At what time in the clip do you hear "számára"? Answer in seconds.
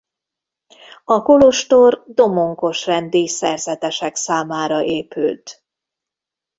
4.15-4.83